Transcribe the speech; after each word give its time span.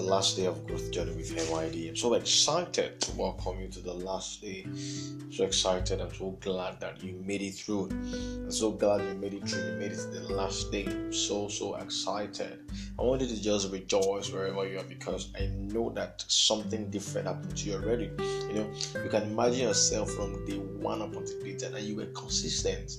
the 0.00 0.06
last 0.06 0.36
day 0.36 0.46
of 0.46 0.66
Growth 0.66 0.90
Journey 0.90 1.12
with 1.12 1.36
MYD. 1.36 1.90
I'm 1.90 1.96
so 1.96 2.14
excited 2.14 2.98
to 3.02 3.12
welcome 3.16 3.60
you 3.60 3.68
to 3.68 3.80
the 3.80 3.92
last 3.92 4.40
day. 4.40 4.62
I'm 4.64 5.30
so 5.30 5.44
excited. 5.44 6.00
I'm 6.00 6.14
so 6.14 6.30
glad 6.40 6.80
that 6.80 7.02
you 7.02 7.22
made 7.22 7.42
it 7.42 7.52
through. 7.52 7.90
I'm 7.90 8.50
so 8.50 8.70
glad 8.70 9.02
you 9.02 9.14
made 9.16 9.34
it 9.34 9.46
through. 9.46 9.72
You 9.72 9.78
made 9.78 9.92
it 9.92 9.96
to 9.96 10.20
the 10.20 10.32
last 10.32 10.72
day. 10.72 10.86
I'm 10.86 11.12
so, 11.12 11.48
so 11.48 11.74
excited. 11.74 12.60
I 12.98 13.02
want 13.02 13.20
you 13.20 13.28
to 13.28 13.42
just 13.42 13.70
rejoice 13.70 14.32
wherever 14.32 14.66
you 14.66 14.78
are 14.78 14.84
because 14.84 15.30
I 15.38 15.48
know 15.48 15.90
that 15.90 16.24
something 16.28 16.88
different 16.88 17.26
happened 17.28 17.58
to 17.58 17.68
you 17.68 17.74
already. 17.74 18.10
You 18.48 18.54
know, 18.54 18.70
you 19.04 19.10
can 19.10 19.24
imagine 19.24 19.68
yourself 19.68 20.10
from 20.12 20.46
day 20.46 20.56
one 20.56 21.02
up 21.02 21.14
until 21.14 21.40
day 21.40 21.56
10 21.56 21.74
and 21.74 21.84
you 21.84 21.96
were 21.96 22.06
consistent 22.06 22.92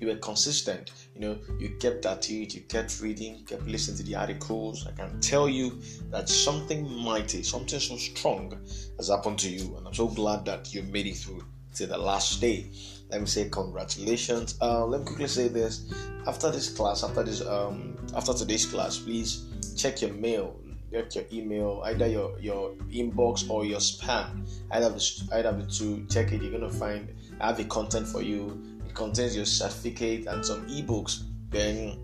you 0.00 0.08
were 0.08 0.16
consistent. 0.16 0.90
You 1.14 1.20
know, 1.20 1.38
you 1.58 1.76
kept 1.78 2.06
at 2.06 2.28
it, 2.30 2.54
you 2.54 2.62
kept 2.62 3.00
reading, 3.00 3.36
you 3.36 3.44
kept 3.44 3.66
listening 3.66 3.98
to 3.98 4.02
the 4.02 4.16
articles. 4.16 4.86
I 4.86 4.92
can 4.92 5.20
tell 5.20 5.48
you 5.48 5.80
that 6.10 6.28
something 6.28 6.90
mighty, 6.90 7.42
something 7.42 7.78
so 7.78 7.96
strong 7.96 8.58
has 8.96 9.08
happened 9.08 9.38
to 9.40 9.50
you, 9.50 9.76
and 9.76 9.86
I'm 9.86 9.94
so 9.94 10.08
glad 10.08 10.44
that 10.46 10.74
you 10.74 10.82
made 10.84 11.06
it 11.06 11.16
through 11.16 11.44
to 11.74 11.86
the 11.86 11.98
last 11.98 12.40
day. 12.40 12.70
Let 13.10 13.20
me 13.20 13.26
say 13.26 13.48
congratulations. 13.48 14.56
Uh, 14.60 14.86
let 14.86 15.00
me 15.00 15.06
quickly 15.06 15.28
say 15.28 15.48
this: 15.48 15.92
after 16.26 16.50
this 16.50 16.70
class, 16.70 17.04
after 17.04 17.22
this, 17.22 17.44
um, 17.46 17.96
after 18.16 18.32
today's 18.32 18.66
class, 18.66 18.98
please 18.98 19.44
check 19.76 20.00
your 20.00 20.12
mail 20.14 20.56
get 20.90 21.14
your 21.14 21.24
email, 21.32 21.82
either 21.84 22.06
your 22.06 22.38
your 22.40 22.72
inbox 22.90 23.48
or 23.48 23.64
your 23.64 23.78
spam. 23.78 24.48
Either 24.70 24.86
of 24.86 24.94
the, 24.94 25.28
either 25.32 25.48
of 25.48 25.58
the 25.58 25.72
two. 25.72 26.04
Check 26.10 26.32
it. 26.32 26.42
You're 26.42 26.52
gonna 26.52 26.70
find 26.70 27.08
I 27.40 27.48
have 27.48 27.60
a 27.60 27.64
content 27.64 28.06
for 28.06 28.22
you 28.22 28.79
contains 28.94 29.36
your 29.36 29.46
certificate 29.46 30.26
and 30.26 30.44
some 30.44 30.66
ebooks, 30.68 31.24
then 31.50 31.98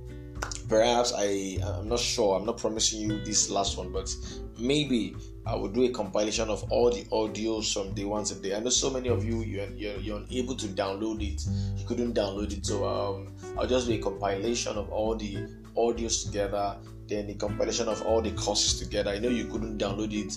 perhaps 0.69 1.13
I 1.17 1.59
I'm 1.63 1.89
not 1.89 2.01
sure. 2.01 2.37
I'm 2.37 2.47
not 2.47 2.59
promising 2.59 3.01
you 3.11 3.25
this 3.25 3.51
last 3.51 3.77
one, 3.77 3.93
but 3.93 4.15
maybe 4.59 5.15
I 5.47 5.55
will 5.55 5.69
do 5.69 5.85
a 5.85 5.91
compilation 5.91 6.49
of 6.49 6.65
all 6.71 6.91
the 6.91 7.05
audios 7.05 7.73
from 7.73 7.95
day 7.95 8.05
one 8.05 8.25
to 8.25 8.35
day. 8.35 8.55
I 8.55 8.61
know 8.61 8.71
so 8.71 8.91
many 8.91 9.09
of 9.09 9.25
you 9.25 9.43
you're, 9.43 9.69
you're, 9.69 9.97
you're 9.99 10.19
unable 10.19 10.57
to 10.57 10.67
download 10.67 11.23
it. 11.23 11.47
You 11.79 11.87
couldn't 11.87 12.15
download 12.15 12.53
it, 12.53 12.67
so 12.67 12.85
um, 12.85 13.33
I'll 13.57 13.67
just 13.67 13.87
do 13.87 13.95
a 13.95 13.99
compilation 13.99 14.77
of 14.77 14.91
all 14.91 15.15
the 15.15 15.47
audios 15.77 16.27
together. 16.27 16.77
Then 17.07 17.29
the 17.29 17.35
compilation 17.35 17.87
of 17.87 18.03
all 18.03 18.21
the 18.21 18.33
courses 18.33 18.81
together. 18.81 19.11
I 19.11 19.21
know 19.21 19.29
you 19.29 19.45
couldn't 19.45 19.79
download 19.79 20.13
it. 20.13 20.37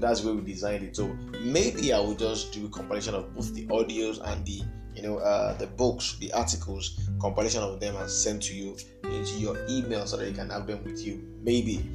That's 0.00 0.24
where 0.24 0.34
we 0.34 0.40
designed 0.40 0.82
it. 0.82 0.96
So 0.96 1.06
maybe 1.40 1.92
I 1.92 2.00
will 2.00 2.16
just 2.16 2.52
do 2.52 2.66
a 2.66 2.68
compilation 2.68 3.14
of 3.14 3.32
both 3.32 3.54
the 3.54 3.66
audios 3.66 4.20
and 4.24 4.44
the 4.44 4.62
you 4.98 5.08
know, 5.08 5.18
uh, 5.18 5.54
the 5.54 5.66
books, 5.66 6.16
the 6.18 6.32
articles, 6.32 7.08
compilation 7.20 7.62
of 7.62 7.78
them, 7.78 7.94
and 7.96 8.10
sent 8.10 8.42
to 8.44 8.54
you 8.54 8.76
into 9.04 9.38
your 9.38 9.56
email 9.68 10.06
so 10.06 10.16
that 10.16 10.28
you 10.28 10.34
can 10.34 10.50
have 10.50 10.66
them 10.66 10.82
with 10.82 11.06
you. 11.06 11.22
Maybe, 11.40 11.88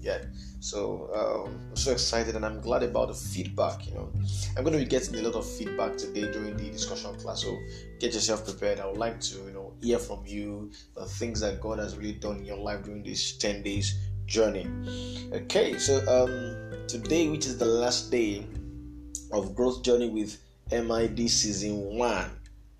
yeah. 0.00 0.18
So 0.60 1.10
um, 1.12 1.60
I'm 1.70 1.76
so 1.76 1.90
excited, 1.90 2.36
and 2.36 2.46
I'm 2.46 2.60
glad 2.60 2.84
about 2.84 3.08
the 3.08 3.14
feedback. 3.14 3.86
You 3.88 3.94
know, 3.94 4.12
I'm 4.56 4.62
going 4.62 4.72
to 4.72 4.78
be 4.78 4.84
getting 4.84 5.16
a 5.16 5.22
lot 5.22 5.34
of 5.34 5.44
feedback 5.44 5.96
today 5.96 6.30
during 6.32 6.56
the 6.56 6.70
discussion 6.70 7.14
class. 7.16 7.42
So 7.42 7.58
get 7.98 8.14
yourself 8.14 8.44
prepared. 8.44 8.78
I 8.78 8.86
would 8.86 8.98
like 8.98 9.20
to, 9.20 9.38
you 9.38 9.52
know, 9.52 9.72
hear 9.82 9.98
from 9.98 10.24
you 10.24 10.70
the 10.94 11.06
things 11.06 11.40
that 11.40 11.60
God 11.60 11.80
has 11.80 11.96
really 11.96 12.14
done 12.14 12.38
in 12.38 12.44
your 12.44 12.58
life 12.58 12.84
during 12.84 13.02
this 13.02 13.36
10 13.36 13.62
days 13.62 13.98
journey. 14.26 14.66
Okay, 15.32 15.76
so 15.76 15.98
um, 16.08 16.86
today, 16.86 17.28
which 17.28 17.46
is 17.46 17.58
the 17.58 17.66
last 17.66 18.10
day 18.10 18.46
of 19.32 19.54
growth 19.54 19.82
journey 19.82 20.08
with 20.08 20.38
MID 20.70 21.28
season 21.28 21.98
one. 21.98 22.30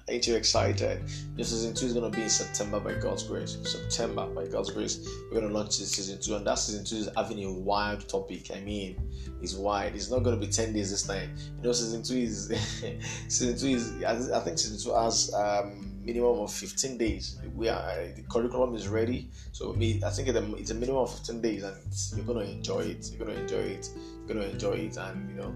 Ain't 0.06 0.26
you 0.26 0.34
excited? 0.34 1.02
This 1.34 1.48
season 1.48 1.72
two 1.72 1.86
is 1.86 1.94
gonna 1.94 2.10
be 2.10 2.22
in 2.22 2.28
September 2.28 2.78
by 2.78 2.92
God's 2.94 3.22
grace. 3.22 3.56
September 3.62 4.26
by 4.26 4.46
God's 4.46 4.70
grace, 4.70 5.08
we're 5.30 5.40
gonna 5.40 5.52
launch 5.52 5.78
this 5.78 5.92
season 5.92 6.20
two, 6.20 6.36
and 6.36 6.46
that 6.46 6.58
season 6.58 6.84
two 6.84 6.96
is 6.96 7.08
having 7.16 7.42
a 7.42 7.50
wild 7.50 8.06
topic. 8.06 8.50
I 8.54 8.60
mean, 8.60 9.00
it's 9.40 9.54
wide. 9.54 9.94
It's 9.94 10.10
not 10.10 10.22
gonna 10.22 10.36
be 10.36 10.46
ten 10.46 10.74
days 10.74 10.90
this 10.90 11.04
time. 11.04 11.34
You 11.56 11.62
know, 11.62 11.72
season 11.72 12.02
two 12.02 12.18
is 12.18 12.48
season 13.28 13.56
two 13.56 13.68
is. 13.68 14.04
I 14.04 14.40
think 14.40 14.58
season 14.58 14.78
two 14.78 14.94
has 14.94 15.32
um, 15.32 15.94
minimum 16.04 16.40
of 16.40 16.52
15 16.52 16.98
days. 16.98 17.38
We 17.54 17.70
are 17.70 18.12
the 18.14 18.22
curriculum 18.28 18.74
is 18.74 18.88
ready, 18.88 19.30
so 19.52 19.72
me 19.72 20.02
I 20.04 20.10
think 20.10 20.28
it's 20.28 20.70
a 20.70 20.74
minimum 20.74 21.02
of 21.02 21.14
15 21.14 21.40
days, 21.40 21.62
and 21.62 21.76
you're 22.14 22.26
gonna 22.26 22.44
enjoy 22.44 22.80
it. 22.80 23.10
You're 23.10 23.26
gonna 23.26 23.40
enjoy 23.40 23.56
it. 23.56 23.88
You're 24.18 24.36
gonna 24.36 24.48
enjoy 24.48 24.72
it, 24.72 24.98
and 24.98 25.30
you 25.30 25.36
know 25.36 25.54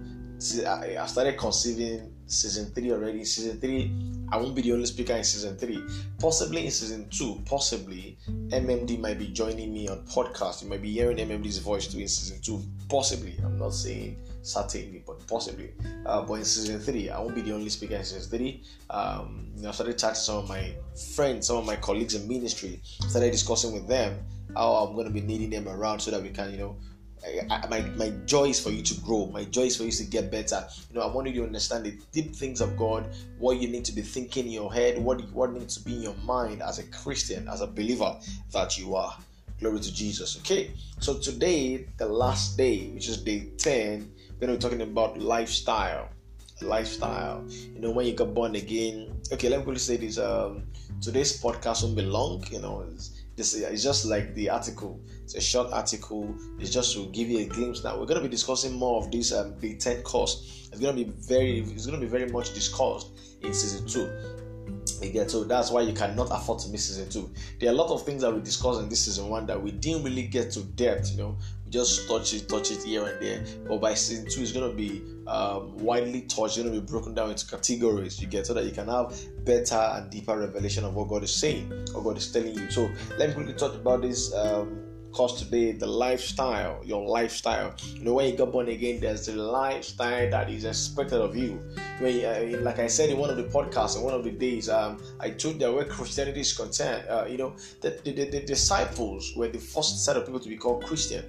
I 0.67 1.07
started 1.07 1.37
conceiving 1.37 2.15
season 2.29 2.73
three 2.73 2.93
already. 2.93 3.25
Season 3.25 3.59
three, 3.61 3.93
I 4.31 4.37
won't 4.37 4.55
be 4.55 4.63
the 4.63 4.73
only 4.73 4.87
speaker 4.87 5.15
in 5.15 5.25
season 5.25 5.57
three. 5.57 5.83
Possibly 6.19 6.67
in 6.67 6.71
season 6.71 7.09
two, 7.11 7.41
possibly 7.45 8.19
MMD 8.29 8.99
might 9.01 9.19
be 9.19 9.29
joining 9.29 9.73
me 9.73 9.89
on 9.89 10.05
podcast. 10.07 10.63
You 10.63 10.69
might 10.69 10.83
be 10.83 10.93
hearing 10.93 11.17
MMD's 11.17 11.59
voice 11.59 11.87
too 11.87 11.99
in 11.99 12.09
season 12.09 12.41
two. 12.41 12.63
Possibly, 12.89 13.37
I'm 13.45 13.59
not 13.59 13.75
saying 13.75 14.19
certainly, 14.43 15.03
but 15.07 15.27
possibly. 15.27 15.73
Uh, 16.07 16.23
but 16.23 16.35
in 16.35 16.45
season 16.45 16.81
three, 16.81 17.11
I 17.11 17.21
won't 17.21 17.35
be 17.35 17.43
the 17.43 17.53
only 17.53 17.69
speaker 17.69 17.97
in 17.97 18.05
season 18.05 18.31
three. 18.31 18.63
Um, 18.91 19.51
you 19.57 19.63
know, 19.63 19.71
I 19.71 19.73
started 19.73 19.99
chatting 19.99 20.17
some 20.17 20.39
of 20.39 20.49
my 20.49 20.75
friends, 21.15 21.47
some 21.47 21.57
of 21.57 21.67
my 21.67 21.77
colleagues 21.77 22.15
in 22.15 22.29
ministry. 22.29 22.81
Started 23.09 23.31
discussing 23.31 23.73
with 23.73 23.89
them 23.89 24.19
how 24.55 24.73
I'm 24.75 24.95
going 24.95 25.07
to 25.07 25.13
be 25.13 25.21
needing 25.21 25.51
them 25.51 25.69
around 25.69 26.01
so 26.01 26.11
that 26.11 26.23
we 26.23 26.31
can, 26.31 26.51
you 26.51 26.59
know, 26.59 26.77
I, 27.51 27.67
my, 27.69 27.81
my 27.97 28.11
joy 28.27 28.51
is 28.51 28.61
for 28.61 28.71
you 28.71 28.83
to 28.83 28.95
grow. 29.01 29.27
My 29.27 29.45
joy 29.45 29.63
is 29.63 29.77
for 29.77 29.85
you 29.85 29.91
to 29.93 30.05
get 30.05 30.31
better. 30.31 30.67
You 30.91 30.99
know, 30.99 31.07
I 31.07 31.13
want 31.13 31.29
you 31.29 31.35
to 31.35 31.45
understand 31.45 31.85
the 31.85 31.99
deep 32.13 32.35
things 32.35 32.61
of 32.61 32.77
God, 32.77 33.07
what 33.39 33.59
you 33.59 33.69
need 33.69 33.85
to 33.87 33.93
be 33.93 34.03
thinking 34.03 34.47
in 34.47 34.53
your 34.53 34.73
head, 34.73 34.99
what, 34.99 35.21
what 35.33 35.53
needs 35.53 35.77
to 35.77 35.85
be 35.85 35.97
in 35.97 36.03
your 36.03 36.17
mind 36.25 36.63
as 36.63 36.79
a 36.79 36.85
Christian, 36.85 37.49
as 37.49 37.61
a 37.61 37.67
believer 37.67 38.17
that 38.53 38.79
you 38.79 38.95
are. 38.95 39.17
Glory 39.61 39.81
to 39.81 39.93
Jesus. 39.93 40.39
Okay, 40.39 40.71
so 41.01 41.19
today, 41.19 41.87
the 41.97 42.07
last 42.07 42.57
day, 42.57 42.91
which 42.91 43.09
is 43.09 43.17
day 43.17 43.49
10, 43.59 44.09
we're 44.41 44.47
going 44.47 44.59
to 44.59 44.67
be 44.69 44.71
talking 44.71 44.83
about 44.83 45.19
lifestyle. 45.19 46.09
Lifestyle. 46.63 47.45
You 47.75 47.81
know, 47.81 47.91
when 47.91 48.07
you 48.07 48.13
got 48.15 48.35
born 48.35 48.55
again. 48.55 49.21
Okay, 49.33 49.49
let 49.49 49.59
me 49.59 49.65
quickly 49.65 49.81
say 49.81 49.97
this. 49.97 50.19
Um, 50.19 50.65
today's 51.01 51.41
podcast 51.43 51.83
won't 51.83 51.97
be 51.97 52.03
long. 52.03 52.45
You 52.51 52.61
know, 52.61 52.87
it's, 52.93 53.23
this 53.39 53.55
is 53.55 53.83
just 53.85 54.05
like 54.05 54.35
the 54.35 54.51
article. 54.51 55.01
It's 55.23 55.37
a 55.37 55.41
short 55.41 55.73
article. 55.73 56.35
It's 56.59 56.71
just 56.71 56.95
to 56.95 57.07
give 57.07 57.31
you 57.31 57.39
a 57.39 57.45
glimpse. 57.45 57.85
Now 57.85 57.97
we're 57.97 58.07
going 58.07 58.21
to 58.21 58.29
be 58.29 58.29
discussing 58.29 58.75
more 58.75 59.01
of 59.01 59.13
this 59.13 59.33
um, 59.33 59.55
Big 59.61 59.79
Ten 59.79 60.03
course. 60.03 60.69
It's 60.73 60.81
going 60.81 60.97
to 60.97 61.05
be 61.05 61.11
very. 61.11 61.61
It's 61.61 61.87
going 61.87 61.99
to 61.99 62.05
be 62.05 62.11
very 62.11 62.29
much 62.31 62.53
discussed 62.53 63.13
in 63.41 63.55
season 63.55 63.87
two. 63.87 64.11
Again, 65.01 65.29
so 65.29 65.45
that's 65.45 65.71
why 65.71 65.83
you 65.83 65.93
cannot 65.95 66.29
afford 66.33 66.59
to 66.61 66.71
miss 66.71 66.89
season 66.89 67.09
two. 67.09 67.31
There 67.61 67.69
are 67.71 67.73
a 67.73 67.77
lot 67.77 67.91
of 67.91 68.05
things 68.05 68.23
that 68.23 68.35
we 68.35 68.41
discussed 68.41 68.81
in 68.81 68.89
this 68.89 69.05
season 69.05 69.29
one 69.29 69.47
that 69.47 69.63
we 69.63 69.71
didn't 69.71 70.03
really 70.03 70.27
get 70.27 70.51
to 70.53 70.63
depth. 70.63 71.13
You 71.13 71.19
know, 71.19 71.39
just 71.71 72.09
touch 72.09 72.35
it, 72.35 72.49
touch 72.49 72.71
it 72.71 72.83
here 72.83 73.05
and 73.05 73.21
there. 73.23 73.45
But 73.67 73.81
by 73.81 73.95
season 73.95 74.27
two, 74.31 74.43
it's 74.43 74.53
to 74.53 74.73
be 74.73 75.03
um, 75.27 75.77
widely 75.79 76.23
touched. 76.23 76.59
It's 76.59 76.67
to 76.67 76.71
be 76.71 76.81
broken 76.81 77.15
down 77.15 77.31
into 77.31 77.47
categories. 77.47 78.21
You 78.21 78.27
get 78.27 78.47
so 78.47 78.55
that 78.55 78.65
you 78.65 78.73
can 78.73 78.89
have 78.89 79.15
better 79.45 79.77
and 79.77 80.11
deeper 80.11 80.39
revelation 80.39 80.85
of 80.85 80.95
what 80.95 81.09
God 81.09 81.23
is 81.23 81.35
saying, 81.35 81.73
or 81.95 82.03
God 82.03 82.17
is 82.17 82.31
telling 82.33 82.55
you. 82.55 82.71
So 82.71 82.91
let 83.19 83.29
me 83.29 83.35
quickly 83.35 83.55
talk 83.55 83.75
about 83.75 84.03
this. 84.03 84.35
Um, 84.35 84.89
course 85.13 85.41
today 85.41 85.73
the 85.73 85.87
lifestyle 85.87 86.81
your 86.85 87.05
lifestyle 87.07 87.75
you 87.95 88.05
know 88.05 88.15
when 88.15 88.31
you 88.31 88.37
got 88.37 88.53
born 88.53 88.69
again 88.69 89.01
there's 89.01 89.27
the 89.27 89.35
lifestyle 89.35 90.31
that 90.31 90.51
is 90.51 90.65
expected 90.65 91.21
of 91.21 91.37
you 91.37 91.61
when 91.99 92.25
uh, 92.25 92.59
like 92.63 92.79
i 92.79 92.87
said 92.87 93.11
in 93.11 93.17
one 93.19 93.31
of 93.31 93.37
the 93.37 93.45
podcasts 93.45 93.97
in 93.97 94.03
one 94.03 94.15
of 94.15 94.23
the 94.23 94.31
days 94.31 94.69
um, 94.69 95.03
i 95.21 95.31
told 95.31 95.59
that 95.59 95.73
where 95.73 95.85
christianity 95.85 96.41
is 96.41 96.53
concerned 96.53 97.05
uh, 97.09 97.25
you 97.29 97.37
know 97.37 97.55
the, 97.81 97.99
the, 98.05 98.13
the, 98.13 98.31
the, 98.31 98.41
disciples 98.43 99.35
were 99.37 99.49
the 99.49 99.59
first 99.59 100.05
set 100.05 100.17
of 100.17 100.25
people 100.25 100.41
to 100.41 100.49
be 100.49 100.57
called 100.57 100.85
christian 100.85 101.25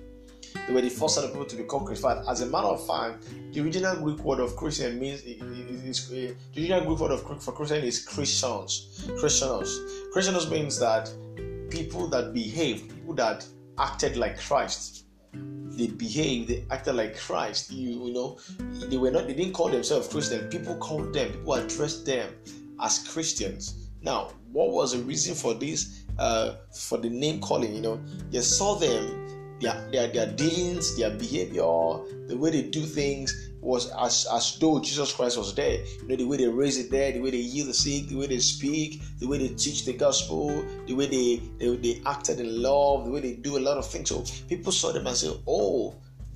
they 0.68 0.74
were 0.74 0.82
the 0.82 0.90
first 0.90 1.16
set 1.16 1.24
of 1.24 1.32
people 1.32 1.46
to 1.46 1.56
be 1.56 1.64
called 1.64 1.86
christian 1.86 2.24
as 2.28 2.42
a 2.42 2.46
matter 2.46 2.68
of 2.68 2.86
fact 2.86 3.26
the 3.54 3.62
original 3.62 3.96
greek 3.96 4.20
word 4.20 4.40
of 4.40 4.56
christian 4.56 5.00
means 5.00 5.22
it, 5.24 5.40
the 5.40 6.36
original 6.58 6.86
greek 6.86 7.00
word 7.00 7.12
of 7.12 7.44
for 7.44 7.52
christian 7.52 7.84
is 7.84 8.06
christians 8.06 9.08
christians 9.20 9.80
christians 10.12 10.50
means 10.50 10.80
that 10.80 11.10
people 11.70 12.08
that 12.08 12.34
behave 12.34 12.88
people 12.90 13.14
that 13.14 13.46
acted 13.78 14.18
like 14.18 14.40
Christ. 14.40 15.06
They 15.34 15.88
behaved, 15.88 16.50
they 16.50 16.66
acted 16.70 16.96
like 16.96 17.18
Christ. 17.18 17.72
You, 17.72 18.08
you 18.08 18.14
know, 18.14 18.40
they 18.90 18.98
were 18.98 19.12
not, 19.12 19.28
they 19.28 19.34
didn't 19.34 19.54
call 19.54 19.70
themselves 19.70 20.08
Christian. 20.08 20.48
People 20.50 20.76
called 20.78 21.14
them, 21.14 21.32
people 21.32 21.54
addressed 21.54 22.06
them 22.06 22.34
as 22.82 23.08
Christians. 23.08 23.90
Now, 24.02 24.32
what 24.52 24.72
was 24.72 24.94
the 24.94 25.00
reason 25.00 25.36
for 25.36 25.54
this? 25.54 26.04
Uh, 26.18 26.56
for 26.74 26.98
the 26.98 27.10
name 27.10 27.40
calling, 27.40 27.74
you 27.74 27.82
know, 27.82 28.02
you 28.30 28.42
saw 28.42 28.76
them, 28.76 29.39
their, 29.60 29.90
their, 29.92 30.08
their 30.08 30.28
dealings, 30.34 30.98
their 30.98 31.12
behavior, 31.12 31.64
the 32.28 32.36
way 32.38 32.52
they 32.52 32.64
do 32.64 32.82
things, 32.82 33.50
was 33.62 33.92
as, 34.00 34.26
as 34.32 34.58
though 34.60 34.80
Jesus 34.80 35.14
Christ 35.14 35.38
was 35.38 35.54
there. 35.54 35.84
You 36.02 36.08
know, 36.08 36.16
the 36.16 36.24
way 36.26 36.38
they 36.38 36.48
raise 36.48 36.78
it 36.78 36.90
there, 36.90 37.12
the 37.12 37.20
way 37.20 37.32
they 37.32 37.42
heal 37.42 37.66
the 37.66 37.74
sick, 37.74 38.08
the 38.08 38.16
way 38.16 38.28
they 38.28 38.40
speak, 38.40 39.02
the 39.20 39.28
way 39.28 39.38
they 39.38 39.54
teach 39.54 39.86
the 39.86 39.94
gospel, 39.94 40.64
the 40.88 40.94
way 40.94 41.08
they, 41.08 41.42
they, 41.60 41.76
they 41.76 42.02
acted 42.06 42.40
in 42.40 42.62
love, 42.62 43.06
the 43.06 43.12
way 43.12 43.20
they 43.20 43.34
do 43.34 43.58
a 43.58 43.60
lot 43.60 43.78
of 43.78 43.86
things. 43.86 44.10
So 44.10 44.24
people 44.48 44.72
saw 44.72 44.92
them 44.92 45.08
and 45.08 45.16
said, 45.16 45.34
Oh, 45.48 45.96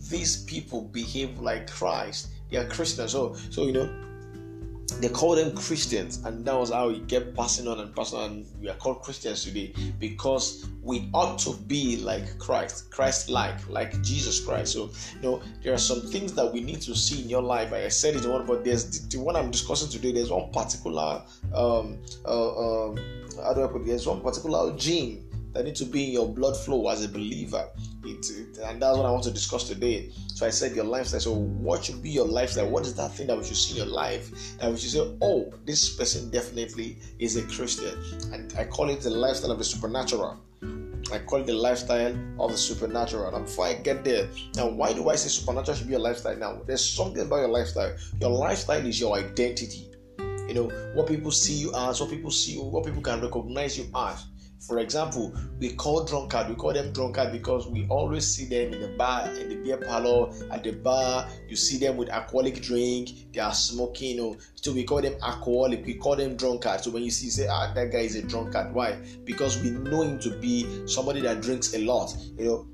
these 0.09 0.43
people 0.43 0.81
behave 0.81 1.39
like 1.39 1.69
Christ. 1.69 2.27
They 2.51 2.57
are 2.57 2.67
Christians. 2.67 3.11
So, 3.11 3.35
so 3.49 3.65
you 3.65 3.71
know, 3.71 3.89
they 5.01 5.09
call 5.09 5.35
them 5.35 5.55
Christians, 5.55 6.23
and 6.25 6.45
that 6.45 6.57
was 6.57 6.71
how 6.71 6.89
we 6.89 6.99
kept 7.01 7.35
passing 7.35 7.67
on 7.67 7.79
and 7.79 7.95
passing 7.95 8.19
on. 8.19 8.45
We 8.61 8.69
are 8.69 8.75
called 8.75 9.01
Christians 9.01 9.43
today 9.43 9.73
because 9.99 10.67
we 10.81 11.09
ought 11.13 11.39
to 11.39 11.53
be 11.67 11.97
like 11.97 12.37
Christ, 12.39 12.91
Christ 12.91 13.29
like, 13.29 13.67
like 13.69 14.01
Jesus 14.01 14.39
Christ. 14.39 14.73
So, 14.73 14.89
you 15.15 15.21
know, 15.21 15.41
there 15.63 15.73
are 15.73 15.77
some 15.77 16.01
things 16.01 16.33
that 16.33 16.51
we 16.51 16.61
need 16.61 16.81
to 16.81 16.95
see 16.95 17.21
in 17.21 17.29
your 17.29 17.41
life. 17.41 17.73
I 17.73 17.87
said 17.87 18.15
it 18.15 18.25
one, 18.25 18.45
but 18.45 18.63
there's 18.63 19.01
the, 19.07 19.17
the 19.17 19.23
one 19.23 19.35
I'm 19.35 19.51
discussing 19.51 19.89
today. 19.89 20.11
There's 20.11 20.31
one 20.31 20.51
particular, 20.51 21.23
um, 21.53 21.97
uh, 22.25 22.87
um, 22.89 22.97
how 23.41 23.53
do 23.53 23.63
I 23.63 23.67
put 23.67 23.81
it? 23.81 23.87
There's 23.87 24.07
one 24.07 24.21
particular 24.21 24.75
gene 24.77 25.27
that 25.53 25.65
need 25.65 25.75
to 25.75 25.85
be 25.85 26.05
in 26.05 26.11
your 26.11 26.27
blood 26.27 26.57
flow 26.57 26.87
as 26.89 27.03
a 27.03 27.09
believer. 27.09 27.67
It, 28.03 28.29
it, 28.29 28.57
and 28.65 28.81
that's 28.81 28.97
what 28.97 29.05
I 29.05 29.11
want 29.11 29.23
to 29.23 29.31
discuss 29.31 29.67
today. 29.67 30.11
So 30.27 30.45
I 30.45 30.49
said 30.49 30.75
your 30.75 30.85
lifestyle. 30.85 31.19
So 31.19 31.33
what 31.33 31.85
should 31.85 32.01
be 32.01 32.09
your 32.09 32.27
lifestyle? 32.27 32.69
What 32.69 32.85
is 32.85 32.95
that 32.95 33.13
thing 33.13 33.27
that 33.27 33.37
we 33.37 33.43
should 33.43 33.57
see 33.57 33.79
in 33.79 33.85
your 33.85 33.93
life 33.93 34.57
that 34.59 34.69
we 34.71 34.77
should 34.77 34.89
say, 34.89 35.17
oh, 35.21 35.53
this 35.65 35.95
person 35.95 36.29
definitely 36.31 36.97
is 37.19 37.37
a 37.37 37.43
Christian? 37.43 37.97
And 38.33 38.53
I 38.57 38.65
call 38.65 38.89
it 38.89 39.01
the 39.01 39.09
lifestyle 39.09 39.51
of 39.51 39.57
the 39.57 39.63
supernatural. 39.63 40.39
I 41.11 41.19
call 41.19 41.41
it 41.41 41.47
the 41.47 41.53
lifestyle 41.53 42.15
of 42.39 42.51
the 42.51 42.57
supernatural. 42.57 43.35
And 43.35 43.45
before 43.45 43.67
I 43.67 43.73
get 43.73 44.03
there, 44.03 44.27
now 44.55 44.69
why 44.69 44.93
do 44.93 45.09
I 45.09 45.15
say 45.15 45.29
supernatural 45.29 45.77
should 45.77 45.87
be 45.87 45.91
your 45.91 46.01
lifestyle? 46.01 46.35
Now 46.37 46.61
there's 46.65 46.83
something 46.83 47.21
about 47.21 47.37
your 47.37 47.49
lifestyle. 47.49 47.95
Your 48.19 48.31
lifestyle 48.31 48.85
is 48.85 48.99
your 48.99 49.15
identity. 49.15 49.89
You 50.47 50.53
know 50.55 50.91
what 50.93 51.07
people 51.07 51.31
see 51.31 51.53
you 51.53 51.73
as, 51.75 52.01
what 52.01 52.09
people 52.09 52.31
see 52.31 52.53
you, 52.53 52.63
what 52.63 52.85
people 52.85 53.01
can 53.01 53.21
recognize 53.21 53.77
you 53.77 53.89
as. 53.95 54.25
For 54.67 54.79
example, 54.79 55.35
we 55.59 55.73
call 55.73 56.05
drunkard, 56.05 56.47
we 56.47 56.55
call 56.55 56.71
them 56.71 56.93
drunkard 56.93 57.33
because 57.33 57.67
we 57.67 57.85
always 57.89 58.25
see 58.25 58.45
them 58.45 58.73
in 58.73 58.81
the 58.81 58.87
bar, 58.97 59.29
in 59.29 59.49
the 59.49 59.55
beer 59.55 59.77
parlor, 59.77 60.33
at 60.51 60.63
the 60.63 60.71
bar. 60.71 61.27
You 61.49 61.55
see 61.57 61.77
them 61.77 61.97
with 61.97 62.07
alcoholic 62.09 62.61
drink, 62.61 63.33
they 63.33 63.41
are 63.41 63.53
smoking. 63.53 64.15
You 64.15 64.21
know, 64.21 64.37
so 64.55 64.71
we 64.71 64.85
call 64.85 65.01
them 65.01 65.15
alcoholic, 65.21 65.85
we 65.85 65.95
call 65.95 66.15
them 66.15 66.37
drunkard. 66.37 66.81
So 66.81 66.91
when 66.91 67.03
you 67.03 67.11
see, 67.11 67.29
say, 67.29 67.47
ah, 67.47 67.73
that 67.73 67.91
guy 67.91 67.99
is 67.99 68.15
a 68.15 68.21
drunkard. 68.21 68.73
Why? 68.73 68.97
Because 69.25 69.61
we 69.61 69.71
know 69.71 70.01
him 70.01 70.17
to 70.19 70.29
be 70.29 70.87
somebody 70.87 71.19
that 71.21 71.41
drinks 71.41 71.73
a 71.73 71.79
lot. 71.79 72.15
You 72.37 72.45
know, 72.45 72.67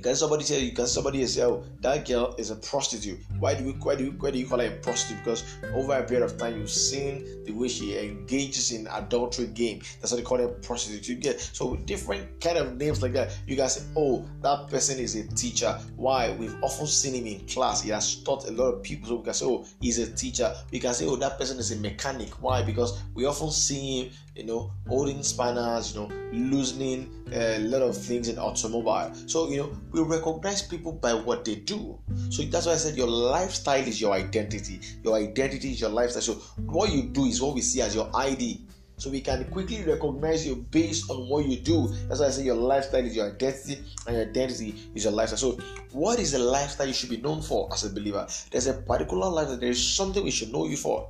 can 0.00 0.14
somebody 0.16 0.44
say 0.44 0.60
you 0.60 0.72
can 0.72 0.86
somebody 0.86 1.24
say, 1.26 1.44
oh, 1.44 1.64
that 1.80 2.06
girl 2.06 2.34
is 2.38 2.50
a 2.50 2.56
prostitute. 2.56 3.18
Why 3.38 3.54
do 3.54 3.64
we 3.64 3.72
why 3.72 3.94
do 3.94 4.04
you 4.04 4.10
why 4.18 4.30
do 4.30 4.38
you 4.38 4.46
call 4.46 4.58
her 4.60 4.66
a 4.66 4.70
prostitute? 4.70 5.24
Because 5.24 5.44
over 5.74 5.94
a 5.94 6.02
period 6.02 6.24
of 6.24 6.36
time 6.36 6.58
you've 6.58 6.70
seen 6.70 7.44
the 7.44 7.52
way 7.52 7.68
she 7.68 7.98
engages 7.98 8.72
in 8.72 8.86
adultery 8.88 9.46
game. 9.46 9.80
That's 10.00 10.12
what 10.12 10.18
they 10.18 10.22
call 10.22 10.38
her 10.38 10.48
prostitute. 10.48 11.08
You 11.08 11.16
get 11.16 11.40
so 11.40 11.76
different 11.76 12.40
kind 12.40 12.58
of 12.58 12.76
names 12.76 13.02
like 13.02 13.12
that. 13.14 13.36
You 13.46 13.56
guys 13.56 13.76
say, 13.76 13.86
oh, 13.96 14.24
that 14.42 14.68
person 14.68 14.98
is 14.98 15.14
a 15.16 15.26
teacher. 15.34 15.78
Why? 15.96 16.30
We've 16.32 16.56
often 16.62 16.86
seen 16.86 17.14
him 17.14 17.26
in 17.26 17.46
class. 17.46 17.82
He 17.82 17.90
has 17.90 18.16
taught 18.22 18.48
a 18.48 18.52
lot 18.52 18.74
of 18.74 18.82
people. 18.82 19.08
So 19.08 19.16
we 19.16 19.24
can 19.24 19.34
say, 19.34 19.46
oh, 19.46 19.64
he's 19.80 19.98
a 19.98 20.10
teacher. 20.12 20.54
We 20.70 20.80
can 20.80 20.94
say, 20.94 21.06
oh, 21.06 21.16
that 21.16 21.38
person 21.38 21.58
is 21.58 21.72
a 21.72 21.76
mechanic. 21.76 22.30
Why? 22.42 22.62
Because 22.62 23.00
we 23.14 23.24
often 23.24 23.50
see 23.50 24.02
him 24.02 24.10
you 24.38 24.44
know, 24.44 24.70
holding 24.86 25.20
spanners, 25.22 25.92
you 25.92 26.00
know, 26.00 26.08
loosening 26.32 27.10
a 27.32 27.58
lot 27.58 27.82
of 27.82 27.96
things 27.96 28.28
in 28.28 28.38
automobile. 28.38 29.12
So, 29.26 29.50
you 29.50 29.56
know, 29.58 29.76
we 29.90 30.02
recognize 30.02 30.62
people 30.62 30.92
by 30.92 31.14
what 31.14 31.44
they 31.44 31.56
do. 31.56 31.98
So 32.30 32.42
that's 32.42 32.66
why 32.66 32.72
I 32.72 32.76
said 32.76 32.96
your 32.96 33.08
lifestyle 33.08 33.86
is 33.86 34.00
your 34.00 34.12
identity. 34.12 34.80
Your 35.02 35.16
identity 35.16 35.72
is 35.72 35.80
your 35.80 35.90
lifestyle. 35.90 36.22
So 36.22 36.34
what 36.66 36.92
you 36.92 37.02
do 37.04 37.24
is 37.24 37.40
what 37.40 37.54
we 37.54 37.60
see 37.60 37.80
as 37.80 37.94
your 37.94 38.10
ID. 38.14 38.66
So 38.98 39.10
we 39.10 39.20
can 39.20 39.44
quickly 39.46 39.84
recognize 39.84 40.44
you 40.46 40.56
based 40.70 41.08
on 41.08 41.28
what 41.28 41.46
you 41.46 41.56
do. 41.56 41.88
That's 42.08 42.20
why 42.20 42.26
I 42.26 42.30
say 42.30 42.42
your 42.42 42.56
lifestyle 42.56 43.04
is 43.04 43.14
your 43.14 43.26
identity, 43.32 43.78
and 44.06 44.16
your 44.16 44.26
identity 44.26 44.74
is 44.94 45.04
your 45.04 45.12
lifestyle. 45.12 45.38
So, 45.38 45.58
what 45.92 46.18
is 46.18 46.32
the 46.32 46.40
lifestyle 46.40 46.88
you 46.88 46.92
should 46.92 47.10
be 47.10 47.18
known 47.18 47.40
for 47.40 47.68
as 47.72 47.84
a 47.84 47.90
believer? 47.90 48.26
There's 48.50 48.66
a 48.66 48.74
particular 48.74 49.28
lifestyle. 49.28 49.56
There 49.56 49.70
is 49.70 49.86
something 49.86 50.24
we 50.24 50.32
should 50.32 50.52
know 50.52 50.66
you 50.66 50.76
for. 50.76 51.08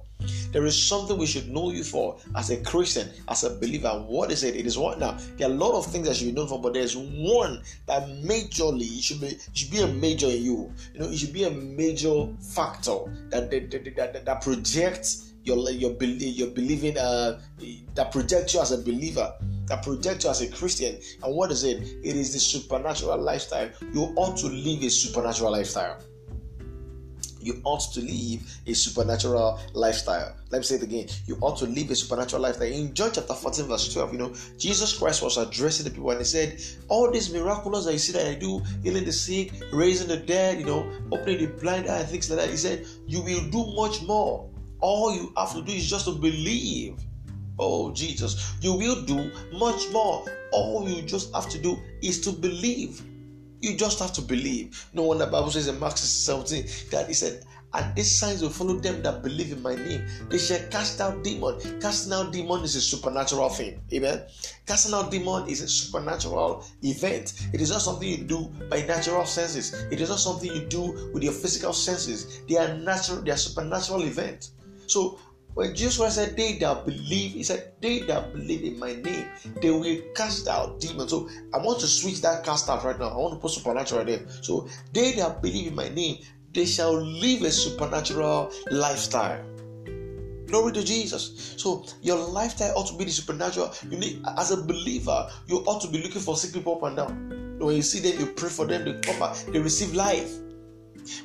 There 0.52 0.66
is 0.66 0.76
something 0.76 1.16
we 1.16 1.26
should 1.26 1.48
know 1.48 1.70
you 1.70 1.84
for 1.84 2.18
as 2.34 2.50
a 2.50 2.56
Christian, 2.58 3.08
as 3.28 3.44
a 3.44 3.50
believer. 3.50 4.04
What 4.06 4.32
is 4.32 4.42
it? 4.42 4.56
It 4.56 4.66
is 4.66 4.76
what 4.76 4.98
now? 4.98 5.16
There 5.36 5.48
are 5.48 5.52
a 5.52 5.54
lot 5.54 5.74
of 5.74 5.86
things 5.86 6.08
that 6.08 6.16
should 6.16 6.26
be 6.26 6.32
known 6.32 6.48
for, 6.48 6.60
but 6.60 6.74
there's 6.74 6.96
one 6.96 7.62
that 7.86 8.02
majorly 8.24 9.00
should 9.00 9.20
be 9.20 9.38
should 9.54 9.70
be 9.70 9.80
a 9.80 9.86
major 9.86 10.26
in 10.26 10.42
you. 10.42 10.72
You 10.92 11.00
know, 11.00 11.06
it 11.06 11.18
should 11.18 11.32
be 11.32 11.44
a 11.44 11.50
major 11.50 12.28
factor 12.40 12.98
that 13.30 13.50
that, 13.50 13.70
that, 13.70 14.12
that, 14.12 14.24
that 14.24 14.42
projects 14.42 15.27
your 15.48 15.70
your 15.70 15.92
your 16.02 16.48
believing 16.48 16.96
uh, 16.98 17.40
that 17.94 18.12
projects 18.12 18.54
you 18.54 18.60
as 18.60 18.72
a 18.72 18.78
believer 18.78 19.32
that 19.68 19.82
projects 19.82 20.24
you 20.24 20.30
as 20.30 20.40
a 20.40 20.48
Christian. 20.48 20.98
And 21.22 21.34
what 21.34 21.50
is 21.52 21.64
it? 21.64 21.82
It 22.02 22.16
is 22.16 22.32
the 22.32 22.38
supernatural 22.38 23.18
lifestyle. 23.18 23.70
You 23.92 24.12
ought 24.16 24.36
to 24.38 24.46
live 24.46 24.82
a 24.82 24.90
supernatural 24.90 25.52
lifestyle. 25.52 25.98
You 27.40 27.60
ought 27.64 27.92
to 27.94 28.00
live 28.00 28.42
a 28.66 28.74
supernatural 28.74 29.60
lifestyle. 29.72 30.34
Let 30.50 30.58
me 30.58 30.64
say 30.64 30.74
it 30.76 30.82
again. 30.82 31.06
You 31.26 31.38
ought 31.40 31.56
to 31.58 31.66
live 31.66 31.90
a 31.90 31.94
supernatural 31.94 32.42
lifestyle. 32.42 32.66
In 32.66 32.92
John 32.94 33.10
chapter 33.12 33.32
14, 33.32 33.66
verse 33.66 33.92
12, 33.92 34.12
you 34.12 34.18
know, 34.18 34.34
Jesus 34.58 34.98
Christ 34.98 35.22
was 35.22 35.36
addressing 35.36 35.84
the 35.84 35.90
people 35.90 36.10
and 36.10 36.18
he 36.18 36.24
said, 36.24 36.60
All 36.88 37.10
these 37.10 37.32
miracles 37.32 37.84
that 37.84 37.92
you 37.92 37.98
see 37.98 38.12
that 38.12 38.26
I 38.26 38.34
do, 38.34 38.60
healing 38.82 39.04
the 39.04 39.12
sick, 39.12 39.52
raising 39.72 40.08
the 40.08 40.16
dead, 40.16 40.58
you 40.58 40.66
know, 40.66 40.90
opening 41.12 41.38
the 41.38 41.46
blind 41.46 41.88
eye, 41.88 42.02
things 42.02 42.28
like 42.28 42.40
that. 42.40 42.50
He 42.50 42.56
said, 42.56 42.86
You 43.06 43.20
will 43.20 43.48
do 43.50 43.72
much 43.76 44.02
more 44.02 44.50
all 44.80 45.14
you 45.14 45.32
have 45.36 45.52
to 45.54 45.62
do 45.62 45.72
is 45.72 45.88
just 45.88 46.06
to 46.06 46.12
believe. 46.12 46.98
Oh, 47.58 47.92
Jesus, 47.92 48.54
you 48.60 48.74
will 48.74 49.02
do 49.02 49.30
much 49.52 49.90
more. 49.90 50.24
All 50.52 50.88
you 50.88 51.02
just 51.02 51.34
have 51.34 51.48
to 51.50 51.58
do 51.58 51.78
is 52.02 52.20
to 52.22 52.32
believe. 52.32 53.02
You 53.60 53.76
just 53.76 53.98
have 53.98 54.12
to 54.12 54.22
believe. 54.22 54.86
No 54.92 55.02
wonder 55.02 55.24
the 55.24 55.32
Bible 55.32 55.50
says 55.50 55.66
in 55.66 55.80
Mark 55.80 55.96
17 55.96 56.90
that 56.90 57.08
he 57.08 57.14
said, 57.14 57.44
and 57.74 57.94
these 57.94 58.18
signs 58.18 58.40
will 58.40 58.48
follow 58.48 58.76
them 58.76 59.02
that 59.02 59.22
believe 59.22 59.52
in 59.52 59.60
my 59.60 59.74
name. 59.74 60.06
They 60.30 60.38
shall 60.38 60.60
cast 60.70 61.00
out 61.00 61.22
demon. 61.22 61.58
Casting 61.80 62.14
out 62.14 62.32
demon 62.32 62.62
is 62.64 62.76
a 62.76 62.80
supernatural 62.80 63.50
thing. 63.50 63.82
Amen. 63.92 64.22
Casting 64.66 64.94
out 64.94 65.10
demon 65.10 65.48
is 65.48 65.60
a 65.60 65.68
supernatural 65.68 66.64
event. 66.82 67.34
It 67.52 67.60
is 67.60 67.70
not 67.70 67.82
something 67.82 68.08
you 68.08 68.18
do 68.18 68.50
by 68.70 68.82
natural 68.82 69.26
senses. 69.26 69.74
It 69.90 70.00
is 70.00 70.08
not 70.08 70.18
something 70.18 70.50
you 70.50 70.62
do 70.62 71.10
with 71.12 71.22
your 71.22 71.34
physical 71.34 71.74
senses. 71.74 72.40
They 72.48 72.56
are 72.56 72.74
natural. 72.74 73.20
They 73.20 73.32
are 73.32 73.36
supernatural 73.36 74.04
events. 74.04 74.52
So 74.88 75.18
when 75.54 75.74
Jesus 75.74 76.14
said, 76.14 76.36
They 76.36 76.58
that 76.58 76.84
believe, 76.84 77.32
he 77.32 77.42
said, 77.42 77.72
They 77.80 78.00
that 78.00 78.32
believe 78.32 78.64
in 78.64 78.78
my 78.78 78.94
name, 78.94 79.26
they 79.60 79.70
will 79.70 80.00
cast 80.14 80.48
out 80.48 80.80
demons. 80.80 81.10
So 81.10 81.28
I 81.52 81.58
want 81.58 81.80
to 81.80 81.86
switch 81.86 82.20
that 82.22 82.44
cast 82.44 82.68
out 82.68 82.84
right 82.84 82.98
now. 82.98 83.08
I 83.08 83.16
want 83.16 83.34
to 83.34 83.40
put 83.40 83.50
supernatural 83.50 84.04
there. 84.04 84.20
So 84.42 84.68
they 84.92 85.12
that 85.12 85.42
believe 85.42 85.68
in 85.68 85.74
my 85.74 85.88
name, 85.88 86.18
they 86.52 86.64
shall 86.64 86.94
live 86.94 87.42
a 87.42 87.50
supernatural 87.50 88.52
lifestyle. 88.70 89.44
Glory 90.46 90.72
to 90.72 90.82
Jesus. 90.82 91.54
So 91.58 91.84
your 92.00 92.16
lifestyle 92.16 92.72
ought 92.76 92.86
to 92.86 92.96
be 92.96 93.04
the 93.04 93.10
supernatural. 93.10 93.74
You 93.90 93.98
need 93.98 94.24
as 94.38 94.50
a 94.50 94.56
believer, 94.56 95.28
you 95.46 95.58
ought 95.66 95.80
to 95.82 95.88
be 95.88 96.02
looking 96.02 96.22
for 96.22 96.36
sick 96.36 96.54
people 96.54 96.76
up 96.76 96.82
and 96.84 96.96
down. 96.96 97.58
When 97.58 97.76
you 97.76 97.82
see 97.82 97.98
them, 97.98 98.18
you 98.18 98.26
pray 98.26 98.48
for 98.48 98.64
them, 98.64 98.84
they 98.84 98.98
come 99.00 99.18
back, 99.18 99.36
they 99.52 99.58
receive 99.58 99.92
life. 99.94 100.32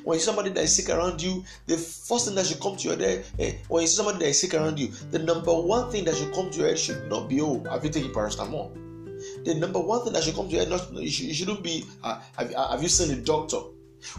When 0.04 0.16
you 0.16 0.20
see 0.20 0.26
somebody 0.26 0.50
that 0.50 0.64
is 0.64 0.76
sick 0.76 0.90
around 0.94 1.22
you, 1.22 1.44
the 1.66 1.76
first 1.76 2.26
thing 2.26 2.34
that 2.36 2.46
should 2.46 2.60
come 2.60 2.76
to 2.76 2.88
your 2.88 2.96
head, 2.96 3.24
eh, 3.38 3.54
when 3.68 3.82
you 3.82 3.86
see 3.88 3.96
somebody 3.96 4.18
that 4.18 4.28
is 4.28 4.40
sick 4.40 4.54
around 4.54 4.78
you, 4.78 4.88
the 5.10 5.18
number 5.18 5.52
one 5.52 5.90
thing 5.90 6.04
that 6.04 6.16
should 6.16 6.32
come 6.34 6.50
to 6.50 6.58
your 6.58 6.68
head 6.68 6.78
should 6.78 7.08
not 7.08 7.28
be, 7.28 7.40
oh, 7.40 7.62
have 7.70 7.84
you 7.84 7.90
taken 7.90 8.10
paracetamol? 8.12 8.72
The 9.44 9.54
number 9.54 9.80
one 9.80 10.04
thing 10.04 10.12
that 10.12 10.22
should 10.22 10.34
come 10.34 10.48
to 10.48 10.54
your 10.54 10.64
head, 10.64 10.70
not, 10.70 11.08
should, 11.08 11.48
not 11.48 11.62
be, 11.62 11.84
uh, 12.02 12.20
have, 12.36 12.52
uh, 12.54 12.70
have 12.72 12.82
you 12.82 12.88
seen 12.88 13.10
a 13.16 13.20
doctor? 13.20 13.58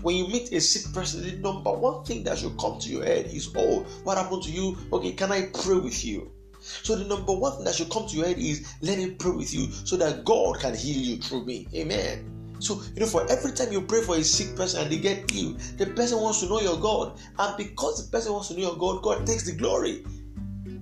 When 0.02 0.16
you 0.16 0.28
meet 0.28 0.52
a 0.52 0.60
sick 0.60 0.92
person, 0.94 1.22
the 1.22 1.34
number 1.34 1.72
one 1.72 2.04
thing 2.06 2.24
that 2.24 2.40
should 2.40 2.58
come 2.58 2.80
to 2.80 2.90
your 2.90 3.06
head 3.06 3.28
is, 3.28 3.54
oh, 3.56 3.82
what 4.04 4.18
happened 4.18 4.44
to 4.44 4.52
you? 4.52 4.78
Okay, 4.92 5.12
can 5.12 5.32
I 5.32 5.48
pray 5.48 5.76
with 5.78 6.04
you? 6.04 6.32
So 6.60 6.96
the 6.96 7.06
number 7.06 7.34
one 7.34 7.56
thing 7.56 7.66
that 7.66 7.76
should 7.76 7.92
come 7.92 8.08
to 8.08 8.16
your 8.16 8.26
head 8.26 8.40
is 8.40 8.68
let 8.82 8.98
me 8.98 9.12
pray 9.12 9.32
with 9.32 9.54
you 9.54 9.70
so 9.72 9.96
that 9.98 10.26
God 10.26 10.60
can 10.60 10.76
heal 10.76 10.98
you 10.98 11.18
through 11.18 11.46
me. 11.46 11.68
Amen. 11.76 12.35
So, 12.60 12.82
you 12.94 13.02
know, 13.02 13.06
for 13.06 13.30
every 13.30 13.52
time 13.52 13.72
you 13.72 13.82
pray 13.82 14.02
for 14.02 14.16
a 14.16 14.24
sick 14.24 14.56
person 14.56 14.82
and 14.82 14.92
they 14.92 14.98
get 14.98 15.30
healed, 15.30 15.60
the 15.78 15.88
person 15.88 16.20
wants 16.20 16.42
to 16.42 16.48
know 16.48 16.62
your 16.62 16.78
God. 16.78 17.20
And 17.38 17.58
because 17.58 18.06
the 18.06 18.12
person 18.12 18.34
wants 18.34 18.50
to 18.50 18.54
know 18.54 18.62
your 18.62 18.78
God, 18.78 19.02
God 19.04 19.28
takes 19.28 19.44
the 19.44 19.54
glory. 19.54 20.06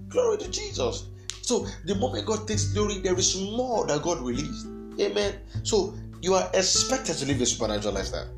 Glory 0.09 0.37
to 0.37 0.49
Jesus. 0.49 1.07
So, 1.41 1.67
the 1.85 1.95
moment 1.95 2.25
God 2.25 2.47
takes 2.47 2.65
glory, 2.71 2.99
there 2.99 3.17
is 3.17 3.35
more 3.39 3.85
that 3.87 4.01
God 4.01 4.21
released. 4.21 4.67
Amen. 4.99 5.39
So, 5.63 5.95
you 6.21 6.35
are 6.35 6.49
expected 6.53 7.17
to 7.17 7.25
live 7.25 7.41
a 7.41 7.45
supernatural 7.45 7.93
lifestyle. 7.93 8.29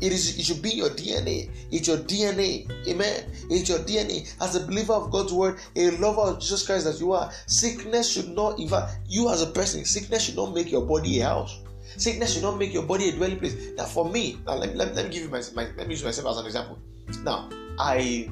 It 0.00 0.12
is 0.12 0.38
it 0.38 0.44
should 0.44 0.60
be 0.60 0.70
your 0.70 0.90
DNA. 0.90 1.50
It's 1.70 1.88
your 1.88 1.96
DNA. 1.98 2.70
Amen. 2.86 3.24
It's 3.48 3.68
your 3.68 3.78
DNA. 3.78 4.30
As 4.42 4.54
a 4.54 4.60
believer 4.60 4.92
of 4.92 5.10
God's 5.10 5.32
word, 5.32 5.58
a 5.74 5.90
lover 5.92 6.20
of 6.20 6.40
Jesus 6.40 6.66
Christ 6.66 6.84
that 6.84 7.00
you 7.00 7.12
are, 7.12 7.30
sickness 7.46 8.10
should 8.10 8.28
not 8.28 8.60
even 8.60 8.82
you 9.06 9.30
as 9.30 9.42
a 9.42 9.46
person, 9.46 9.84
sickness 9.84 10.24
should 10.24 10.36
not 10.36 10.54
make 10.54 10.70
your 10.70 10.82
body 10.82 11.20
a 11.20 11.24
house. 11.24 11.60
Sickness 11.96 12.34
should 12.34 12.42
not 12.42 12.58
make 12.58 12.72
your 12.72 12.82
body 12.82 13.08
a 13.08 13.12
dwelling 13.12 13.38
place. 13.38 13.54
Now, 13.76 13.84
for 13.84 14.08
me, 14.08 14.38
now 14.46 14.54
let, 14.54 14.76
let, 14.76 14.94
let 14.94 15.06
me 15.06 15.10
give 15.12 15.22
you 15.22 15.28
my, 15.28 15.42
my 15.54 15.68
let 15.76 15.88
me 15.88 15.94
use 15.94 16.04
myself 16.04 16.28
as 16.28 16.38
an 16.38 16.46
example. 16.46 16.78
Now, 17.22 17.48
I 17.78 18.30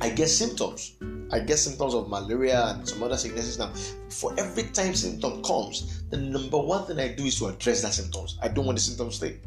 I 0.00 0.10
get 0.10 0.28
symptoms. 0.28 0.96
I 1.30 1.38
get 1.38 1.58
symptoms 1.58 1.94
of 1.94 2.08
malaria 2.08 2.66
and 2.66 2.86
some 2.86 3.02
other 3.02 3.16
sicknesses. 3.16 3.58
Now, 3.58 3.72
for 4.10 4.34
every 4.38 4.64
time 4.64 4.94
symptom 4.94 5.42
comes, 5.42 6.02
the 6.10 6.16
number 6.18 6.58
one 6.58 6.84
thing 6.84 6.98
I 6.98 7.08
do 7.08 7.24
is 7.24 7.38
to 7.38 7.46
address 7.46 7.82
that 7.82 7.94
symptoms. 7.94 8.38
I 8.42 8.48
don't 8.48 8.66
want 8.66 8.76
the 8.76 8.82
symptoms 8.82 9.18
to 9.18 9.26
stay. 9.26 9.40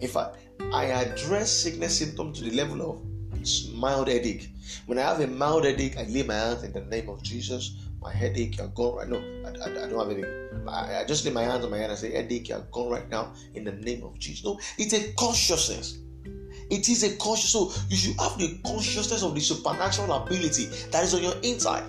In 0.00 0.08
fact, 0.08 0.36
I 0.72 0.84
address 0.86 1.50
sickness 1.50 1.98
symptom 1.98 2.32
to 2.34 2.44
the 2.44 2.50
level 2.50 2.82
of 2.82 2.98
mild 3.72 4.08
headache. 4.08 4.48
When 4.86 4.98
I 4.98 5.02
have 5.02 5.20
a 5.20 5.26
mild 5.26 5.64
headache, 5.64 5.96
I 5.98 6.04
lay 6.04 6.22
my 6.22 6.34
hands 6.34 6.62
in 6.62 6.72
the 6.72 6.82
name 6.82 7.08
of 7.08 7.22
Jesus. 7.22 7.76
My 8.00 8.12
headache, 8.12 8.58
you're 8.58 8.68
gone 8.68 8.96
right 8.96 9.08
now. 9.08 9.18
I, 9.48 9.70
I, 9.70 9.84
I, 9.84 9.88
don't 9.88 9.98
have 9.98 10.10
any. 10.10 10.24
I, 10.68 11.00
I, 11.00 11.04
just 11.04 11.24
lay 11.24 11.32
my 11.32 11.42
hands 11.42 11.64
on 11.64 11.70
my 11.70 11.78
head 11.78 11.90
and 11.90 11.98
say, 11.98 12.12
headache, 12.12 12.48
you're 12.48 12.66
gone 12.72 12.90
right 12.90 13.08
now 13.08 13.32
in 13.54 13.64
the 13.64 13.72
name 13.72 14.02
of 14.04 14.18
Jesus. 14.18 14.44
No, 14.44 14.58
it's 14.78 14.92
a 14.92 15.12
consciousness. 15.14 15.98
It 16.70 16.88
is 16.88 17.02
a 17.02 17.16
conscious. 17.16 17.50
So 17.50 17.72
you 17.88 17.96
should 17.96 18.18
have 18.20 18.38
the 18.38 18.58
consciousness 18.64 19.22
of 19.22 19.34
the 19.34 19.40
supernatural 19.40 20.12
ability 20.12 20.66
that 20.90 21.04
is 21.04 21.14
on 21.14 21.22
your 21.22 21.36
inside. 21.42 21.84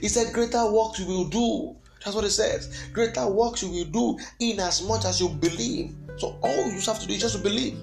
He 0.00 0.08
said, 0.08 0.32
Greater 0.32 0.70
works 0.70 0.98
you 0.98 1.06
will 1.06 1.28
do. 1.28 1.76
That's 2.04 2.14
what 2.14 2.24
it 2.24 2.30
says. 2.30 2.88
Greater 2.92 3.26
works 3.26 3.62
you 3.62 3.70
will 3.70 3.84
do 3.84 4.18
in 4.40 4.60
as 4.60 4.82
much 4.86 5.04
as 5.04 5.20
you 5.20 5.28
believe. 5.28 5.94
So 6.16 6.38
all 6.42 6.70
you 6.70 6.80
have 6.80 7.00
to 7.00 7.06
do 7.06 7.14
is 7.14 7.20
just 7.20 7.36
to 7.36 7.42
believe. 7.42 7.78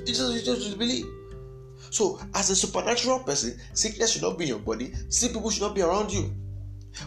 It's 0.00 0.18
just, 0.18 0.34
it's 0.34 0.44
just 0.44 0.72
to 0.72 0.78
believe. 0.78 1.06
So, 1.90 2.20
as 2.34 2.50
a 2.50 2.56
supernatural 2.56 3.20
person, 3.20 3.58
sickness 3.72 4.12
should 4.12 4.22
not 4.22 4.38
be 4.38 4.44
in 4.44 4.50
your 4.50 4.58
body. 4.58 4.92
Sick 5.08 5.32
people 5.32 5.50
should 5.50 5.62
not 5.62 5.74
be 5.74 5.82
around 5.82 6.12
you. 6.12 6.32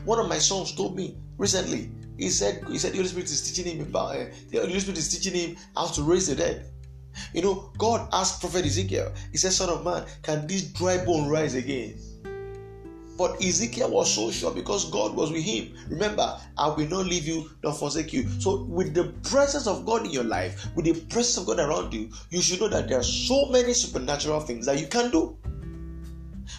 One 0.03 0.19
of 0.19 0.27
my 0.27 0.39
sons 0.39 0.73
told 0.73 0.95
me 0.95 1.15
recently. 1.37 1.89
He 2.17 2.29
said, 2.29 2.63
"He 2.69 2.77
said 2.77 2.91
the 2.93 2.97
Holy 2.97 3.09
Spirit 3.09 3.31
is 3.31 3.41
teaching 3.41 3.77
him 3.77 3.87
about. 3.87 4.15
Uh, 4.15 4.25
the 4.49 4.59
Holy 4.59 4.79
Spirit 4.79 4.97
is 4.97 5.09
teaching 5.09 5.33
him 5.33 5.57
how 5.75 5.87
to 5.87 6.03
raise 6.03 6.27
the 6.27 6.35
dead." 6.35 6.69
You 7.33 7.41
know, 7.41 7.71
God 7.77 8.09
asked 8.11 8.41
Prophet 8.41 8.65
Ezekiel. 8.65 9.11
He 9.31 9.37
said, 9.37 9.53
"Son 9.53 9.69
of 9.69 9.83
man, 9.83 10.05
can 10.21 10.47
this 10.47 10.63
dry 10.63 11.03
bone 11.03 11.29
rise 11.29 11.55
again?" 11.55 11.99
But 13.15 13.43
Ezekiel 13.43 13.91
was 13.91 14.11
so 14.11 14.31
sure 14.31 14.51
because 14.51 14.89
God 14.89 15.15
was 15.15 15.31
with 15.31 15.43
him. 15.43 15.75
Remember, 15.87 16.39
I 16.57 16.69
will 16.69 16.87
not 16.87 17.05
leave 17.05 17.27
you 17.27 17.51
nor 17.63 17.71
forsake 17.73 18.11
you. 18.11 18.27
So, 18.39 18.63
with 18.63 18.95
the 18.95 19.13
presence 19.29 19.67
of 19.67 19.85
God 19.85 20.05
in 20.05 20.11
your 20.11 20.23
life, 20.23 20.65
with 20.75 20.85
the 20.85 20.93
presence 20.93 21.37
of 21.37 21.45
God 21.45 21.59
around 21.59 21.93
you, 21.93 22.09
you 22.31 22.41
should 22.41 22.59
know 22.59 22.69
that 22.69 22.87
there 22.87 22.99
are 22.99 23.03
so 23.03 23.49
many 23.49 23.73
supernatural 23.73 24.39
things 24.39 24.65
that 24.65 24.79
you 24.79 24.87
can 24.87 25.11
do. 25.11 25.37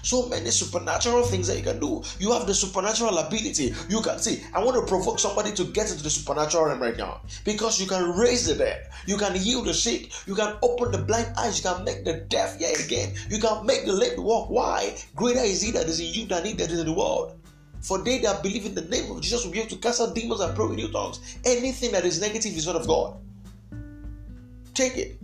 So 0.02 0.28
many 0.28 0.50
supernatural 0.50 1.24
things 1.24 1.46
that 1.48 1.56
you 1.56 1.62
can 1.62 1.80
do. 1.80 2.02
You 2.18 2.32
have 2.32 2.46
the 2.46 2.54
supernatural 2.54 3.18
ability. 3.18 3.74
You 3.88 4.00
can 4.00 4.18
see. 4.18 4.42
I 4.54 4.62
want 4.62 4.76
to 4.76 4.86
provoke 4.86 5.18
somebody 5.18 5.52
to 5.52 5.64
get 5.64 5.90
into 5.90 6.02
the 6.02 6.10
supernatural 6.10 6.66
realm 6.66 6.80
right 6.80 6.96
now 6.96 7.20
because 7.44 7.80
you 7.80 7.86
can 7.86 8.16
raise 8.16 8.46
the 8.46 8.54
dead, 8.54 8.88
you 9.06 9.16
can 9.16 9.34
heal 9.34 9.62
the 9.62 9.74
sick, 9.74 10.12
you 10.26 10.34
can 10.34 10.56
open 10.62 10.92
the 10.92 10.98
blind 10.98 11.32
eyes, 11.36 11.58
you 11.58 11.70
can 11.70 11.84
make 11.84 12.04
the 12.04 12.14
deaf 12.28 12.58
hear 12.58 12.74
again, 12.84 13.14
you 13.28 13.38
can 13.38 13.64
make 13.66 13.84
the 13.84 13.92
lame 13.92 14.22
walk. 14.22 14.50
Why? 14.50 14.96
Greater 15.14 15.40
is 15.40 15.62
He 15.62 15.70
that 15.72 15.86
is 15.86 16.00
in 16.00 16.12
you 16.12 16.26
than 16.26 16.44
He 16.44 16.52
that 16.54 16.70
is 16.70 16.80
in 16.80 16.86
the 16.86 16.92
world. 16.92 17.38
For 17.80 17.98
they 17.98 18.18
that 18.20 18.42
believe 18.42 18.64
in 18.64 18.74
the 18.74 18.82
name 18.82 19.10
of 19.10 19.20
Jesus 19.20 19.44
will 19.44 19.52
be 19.52 19.60
able 19.60 19.70
to 19.70 19.76
cast 19.76 20.00
out 20.00 20.14
demons 20.14 20.40
and 20.40 20.56
pray 20.56 20.66
with 20.66 20.76
new 20.76 20.88
tongues. 20.88 21.20
Anything 21.44 21.92
that 21.92 22.04
is 22.04 22.20
negative 22.20 22.56
is 22.56 22.66
not 22.66 22.76
of 22.76 22.86
God. 22.86 23.16
Take 24.72 24.96
it 24.96 25.18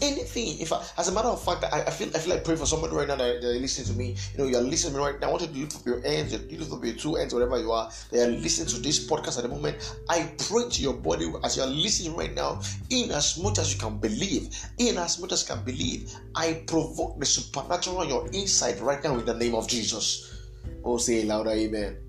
anything. 0.00 0.58
If 0.60 0.72
I, 0.72 0.84
as 0.98 1.08
a 1.08 1.12
matter 1.12 1.28
of 1.28 1.42
fact, 1.42 1.64
I, 1.64 1.82
I 1.82 1.90
feel 1.90 2.08
I 2.14 2.18
feel 2.18 2.34
like 2.34 2.44
praying 2.44 2.58
for 2.58 2.66
somebody 2.66 2.94
right 2.94 3.08
now 3.08 3.16
that 3.16 3.42
they're 3.42 3.58
listening 3.58 3.88
to 3.88 3.94
me. 3.94 4.16
You 4.32 4.38
know, 4.38 4.46
you're 4.50 4.60
listening 4.60 4.94
to 4.94 4.98
me 4.98 5.04
right 5.04 5.20
now. 5.20 5.28
I 5.28 5.30
want 5.30 5.42
you 5.42 5.48
to 5.48 5.54
lift 5.54 5.76
up 5.76 5.86
your 5.86 6.00
hands, 6.00 6.32
you 6.32 6.58
lift 6.58 6.72
up 6.72 6.84
your 6.84 6.94
two 6.94 7.14
hands, 7.16 7.34
wherever 7.34 7.58
you 7.58 7.72
are. 7.72 7.90
They 8.10 8.20
are 8.22 8.28
listening 8.28 8.68
to 8.68 8.80
this 8.80 9.06
podcast 9.06 9.38
at 9.38 9.42
the 9.42 9.48
moment. 9.48 9.96
I 10.08 10.32
pray 10.48 10.68
to 10.68 10.82
your 10.82 10.94
body 10.94 11.32
as 11.44 11.56
you're 11.56 11.66
listening 11.66 12.16
right 12.16 12.34
now, 12.34 12.60
in 12.90 13.10
as 13.10 13.38
much 13.38 13.58
as 13.58 13.72
you 13.72 13.80
can 13.80 13.98
believe, 13.98 14.54
in 14.78 14.98
as 14.98 15.20
much 15.20 15.32
as 15.32 15.48
you 15.48 15.54
can 15.54 15.64
believe. 15.64 16.12
I 16.34 16.62
provoke 16.66 17.18
the 17.18 17.26
supernatural 17.26 17.98
on 17.98 18.08
your 18.08 18.26
inside 18.28 18.80
right 18.80 19.02
now 19.02 19.18
in 19.18 19.24
the 19.24 19.34
name 19.34 19.54
of 19.54 19.68
Jesus. 19.68 20.48
Oh, 20.84 20.96
say 20.96 21.24
louder, 21.24 21.50
amen. 21.50 22.01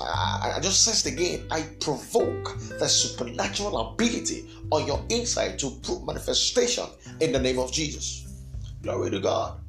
I, 0.00 0.54
I 0.56 0.60
just 0.60 0.82
said 0.82 1.12
again, 1.12 1.46
I 1.50 1.62
provoke 1.80 2.58
the 2.78 2.88
supernatural 2.88 3.92
ability 3.92 4.48
on 4.70 4.86
your 4.86 5.04
inside 5.08 5.58
to 5.60 5.70
prove 5.82 6.04
manifestation 6.04 6.86
in 7.20 7.32
the 7.32 7.38
name 7.38 7.58
of 7.58 7.72
Jesus. 7.72 8.26
Glory 8.82 9.10
to 9.10 9.20
God. 9.20 9.60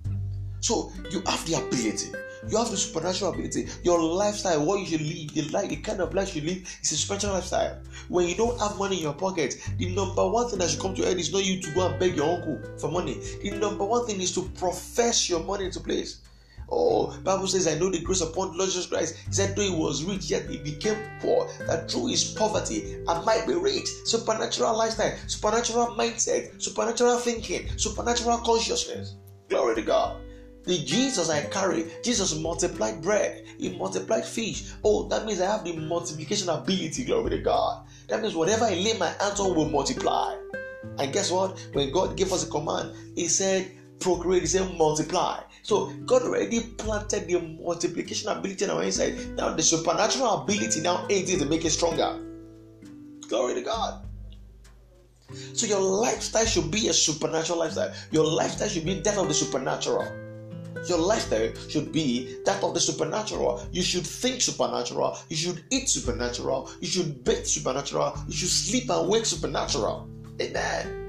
So 0.62 0.92
you 1.12 1.22
have 1.28 1.46
the 1.46 1.56
ability. 1.56 2.12
You 2.50 2.58
have 2.58 2.70
the 2.70 2.78
supernatural 2.78 3.34
ability. 3.34 3.68
Your 3.84 4.02
lifestyle, 4.02 4.66
what 4.66 4.80
you 4.80 4.86
should 4.86 5.02
live, 5.02 5.34
the 5.34 5.42
life, 5.54 5.70
the 5.70 5.78
kind 5.78 6.00
of 6.00 6.14
life 6.14 6.36
you 6.36 6.42
live 6.42 6.80
is 6.82 6.92
a 6.92 6.98
special 6.98 7.34
lifestyle. 7.34 7.80
When 8.08 8.28
you 8.28 8.36
don't 8.36 8.60
have 8.60 8.78
money 8.78 8.98
in 8.98 9.04
your 9.04 9.14
pocket, 9.14 9.56
the 9.78 9.94
number 9.96 10.28
one 10.28 10.50
thing 10.50 10.60
that 10.60 10.70
should 10.70 10.80
come 10.80 10.94
to 10.96 11.02
your 11.02 11.10
head 11.10 11.20
is 11.20 11.32
not 11.32 11.46
you 11.46 11.62
to 11.62 11.72
go 11.72 11.88
and 11.88 12.00
beg 12.00 12.16
your 12.16 12.36
uncle 12.36 12.60
for 12.78 12.92
money. 12.92 13.20
The 13.42 13.52
number 13.52 13.86
one 13.86 14.06
thing 14.06 14.22
is 14.22 14.34
to 14.36 14.44
profess 14.60 15.30
your 15.30 15.44
money 15.44 15.66
into 15.66 15.80
place. 15.80 16.22
Oh, 16.70 17.16
Bible 17.24 17.48
says, 17.48 17.68
I 17.68 17.78
know 17.78 17.90
the 17.90 18.02
grace 18.02 18.22
upon 18.22 18.58
Lord 18.58 18.70
Jesus 18.70 18.88
Christ. 18.88 19.18
He 19.28 19.34
said, 19.34 19.56
though 19.56 19.62
he 19.62 19.70
was 19.70 20.04
rich, 20.04 20.30
yet 20.32 20.50
he 20.50 20.58
became 20.58 20.98
poor, 21.20 21.48
that 21.68 21.90
through 21.90 22.08
his 22.08 22.24
poverty 22.24 22.98
I 23.08 23.22
might 23.24 23.46
be 23.48 23.54
rich. 23.54 23.88
Supernatural 24.04 24.78
lifestyle, 24.78 25.16
supernatural 25.28 25.96
mindset, 25.98 26.62
supernatural 26.62 27.18
thinking, 27.20 27.70
supernatural 27.78 28.40
consciousness. 28.40 29.16
Glory 29.50 29.76
to 29.76 29.82
God. 29.82 30.22
The 30.64 30.80
Jesus 30.80 31.30
I 31.30 31.44
carry, 31.44 31.86
Jesus 32.04 32.40
multiplied 32.40 33.00
bread, 33.00 33.46
he 33.60 33.78
multiplied 33.78 34.26
fish. 34.26 34.72
Oh, 34.84 35.08
that 35.10 35.26
means 35.26 35.40
I 35.40 35.52
have 35.52 35.64
the 35.64 35.74
multiplication 35.78 36.50
ability. 36.50 37.06
Glory 37.06 37.30
to 37.30 37.38
God. 37.38 37.86
That 38.10 38.24
means 38.24 38.34
whatever 38.34 38.66
I 38.66 38.74
lay 38.74 38.98
my 38.98 39.10
hands 39.20 39.40
on 39.40 39.56
will 39.56 39.70
multiply. 39.70 40.36
And 40.98 41.14
guess 41.14 41.32
what? 41.32 41.60
When 41.74 41.92
God 41.92 42.18
gave 42.18 42.34
us 42.34 42.48
a 42.48 42.50
command, 42.50 42.96
He 43.16 43.28
said, 43.28 43.70
procreate, 44.00 44.42
He 44.42 44.48
said, 44.48 44.76
multiply. 44.76 45.42
So 45.66 45.92
God 46.06 46.22
already 46.22 46.60
planted 46.78 47.28
the 47.28 47.40
multiplication 47.42 48.30
ability 48.30 48.66
in 48.66 48.70
our 48.70 48.84
inside. 48.84 49.18
Now 49.36 49.50
the 49.56 49.64
supernatural 49.64 50.44
ability 50.44 50.82
now 50.82 51.08
aids 51.10 51.34
it 51.34 51.40
to 51.40 51.46
make 51.48 51.66
it 51.66 51.72
stronger. 51.72 52.22
Glory 53.28 53.56
to 53.56 53.62
God. 53.62 54.06
So 55.54 55.66
your 55.66 55.80
lifestyle 55.80 56.46
should 56.46 56.70
be 56.70 56.90
a 56.90 56.94
supernatural 56.94 57.58
lifestyle. 57.58 57.92
Your 58.12 58.28
lifestyle 58.28 58.68
should 58.70 58.86
be 58.86 59.00
that 59.00 59.18
of 59.18 59.28
the 59.28 59.34
supernatural. 59.34 60.06
Your 60.88 61.00
lifestyle 61.00 61.52
should 61.68 61.92
be 61.92 62.38
that 62.46 62.64
of 62.64 62.76
the 62.76 62.80
supernatural. 62.80 63.68
You 63.72 63.82
should 63.82 64.06
think 64.06 64.42
supernatural. 64.42 65.18
You 65.30 65.36
should 65.36 65.64
eat 65.72 65.90
supernatural. 65.90 66.70
You 66.80 66.88
should 66.88 67.24
bathe 67.24 67.48
supernatural. 67.48 68.14
You 68.28 68.34
should 68.34 68.50
sleep 68.50 68.88
and 68.92 69.10
wake 69.10 69.26
supernatural. 69.26 70.08
Amen. 70.40 71.02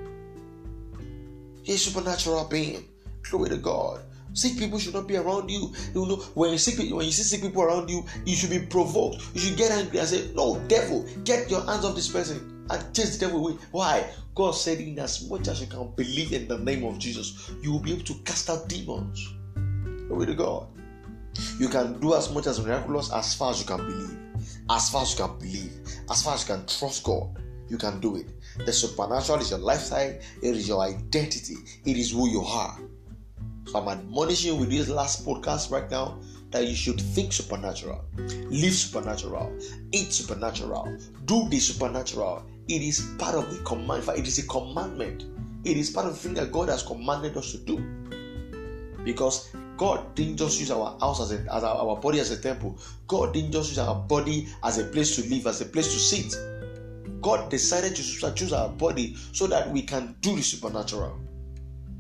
You're 1.63 1.77
a 1.77 1.79
supernatural 1.79 2.49
being. 2.49 2.89
Glory 3.23 3.51
to 3.51 3.59
God. 3.59 4.06
Sick 4.37 4.59
people 4.59 4.79
should 4.79 4.93
not 4.93 5.09
be 5.09 5.17
around 5.17 5.51
you. 5.51 5.73
You 5.95 6.05
know, 6.07 6.17
when 6.35 6.51
you 6.53 6.95
when 6.95 7.07
you 7.07 7.11
see 7.11 7.23
sick 7.23 7.41
people 7.41 7.63
around 7.63 7.89
you, 7.89 8.05
you 8.27 8.37
should 8.37 8.51
be 8.51 8.59
provoked. 8.59 9.23
You 9.33 9.41
should 9.41 9.57
get 9.57 9.71
angry 9.71 9.99
and 9.99 10.07
say, 10.07 10.31
No, 10.35 10.59
devil, 10.69 11.07
get 11.25 11.51
your 11.51 11.65
hands 11.65 11.87
off 11.87 11.95
this 11.95 12.09
person 12.09 12.67
and 12.69 12.95
chase 12.95 13.17
the 13.17 13.27
devil 13.27 13.39
away. 13.47 13.59
Why? 13.71 14.07
God 14.35 14.51
said, 14.51 14.79
In 14.79 14.99
as 14.99 15.27
much 15.31 15.49
as 15.49 15.63
you 15.63 15.67
can 15.67 15.91
believe 15.97 16.35
in 16.35 16.47
the 16.49 16.59
name 16.59 16.85
of 16.85 16.99
Jesus, 16.99 17.51
you 17.63 17.73
will 17.73 17.81
be 17.81 17.95
able 17.95 18.05
to 18.05 18.15
cast 18.25 18.51
out 18.51 18.69
demons. 18.69 19.33
Glory 20.09 20.27
to 20.27 20.35
God. 20.35 20.67
You 21.59 21.69
can 21.71 21.99
do 21.99 22.15
as 22.15 22.31
much 22.31 22.47
as 22.47 22.61
miraculous 22.63 23.11
as 23.15 23.35
far 23.35 23.53
as 23.53 23.61
you 23.61 23.67
can 23.67 23.79
believe. 23.79 24.19
As 24.69 24.91
far 24.91 25.01
as 25.01 25.19
you 25.19 25.25
can 25.25 25.39
believe. 25.39 25.73
As 26.11 26.23
far 26.23 26.35
as 26.35 26.47
you 26.47 26.55
can 26.55 26.67
trust 26.67 27.05
God, 27.05 27.39
you 27.71 27.79
can 27.79 28.01
do 28.01 28.17
it. 28.17 28.27
The 28.67 28.73
supernatural 28.73 29.39
is 29.39 29.49
your 29.49 29.61
lifestyle, 29.61 30.11
it 30.11 30.57
is 30.57 30.69
your 30.69 30.83
identity, 30.83 31.57
it 31.87 31.97
is 31.97 32.13
who 32.13 32.29
you 32.29 32.43
are. 32.43 32.79
So 33.67 33.81
I'm 33.81 33.89
admonishing 33.89 34.55
you 34.55 34.61
with 34.61 34.71
this 34.71 34.89
last 34.89 35.27
podcast 35.27 35.73
right 35.73 35.91
now 35.91 36.19
that 36.53 36.69
you 36.69 36.77
should 36.77 37.01
think 37.01 37.33
supernatural, 37.33 38.05
live 38.17 38.73
supernatural, 38.73 39.53
eat 39.91 40.13
supernatural, 40.13 40.97
do 41.25 41.49
the 41.49 41.59
supernatural. 41.59 42.47
It 42.69 42.83
is 42.83 43.01
part 43.19 43.35
of 43.35 43.51
the 43.53 43.63
command. 43.65 44.09
It 44.17 44.27
is 44.27 44.39
a 44.39 44.47
commandment. 44.47 45.25
It 45.65 45.77
is 45.77 45.91
part 45.91 46.07
of 46.07 46.13
the 46.13 46.19
thing 46.19 46.35
that 46.35 46.53
God 46.53 46.69
has 46.69 46.85
commanded 46.85 47.37
us 47.37 47.53
to 47.53 47.59
do. 47.59 47.79
Because 49.05 49.51
God 49.77 50.15
didn't 50.15 50.37
just 50.37 50.61
use 50.61 50.71
our 50.71 50.97
house 51.01 51.21
as, 51.21 51.33
a, 51.33 51.41
as 51.53 51.65
our, 51.65 51.77
our 51.77 51.97
body 51.97 52.21
as 52.21 52.31
a 52.31 52.41
temple. 52.41 52.79
God 53.09 53.35
didn't 53.35 53.51
just 53.51 53.71
use 53.71 53.79
our 53.79 53.97
body 53.97 54.49
as 54.63 54.79
a 54.79 54.85
place 54.85 55.17
to 55.17 55.29
live, 55.29 55.47
as 55.49 55.61
a 55.61 55.67
place 55.67 55.93
to 55.93 55.99
sit. 55.99 56.35
God 57.21 57.51
decided 57.51 57.97
to 57.97 58.33
choose 58.33 58.53
our 58.53 58.69
body 58.69 59.17
so 59.33 59.49
that 59.49 59.69
we 59.71 59.83
can 59.83 60.15
do 60.21 60.37
the 60.37 60.43
supernatural. 60.43 61.19